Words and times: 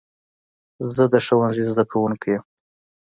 زه 0.93 1.03
د 1.13 1.15
ښوونځي 1.25 1.63
زده 1.71 1.83
کوونکی 1.91 2.29
یم. 2.35 2.43